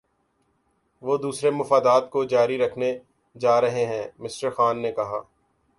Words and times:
وہ 1.03 1.17
دوسرے 1.17 1.49
مفادات 1.51 2.09
کو 2.09 2.23
جاری 2.23 2.57
رکھنے 2.57 2.91
جا 3.35 3.59
رہے 3.61 3.85
ہیں 3.85 4.05
مِسٹر 4.19 4.49
جان 4.49 4.81
نے 4.81 4.91
کہا 4.91 5.21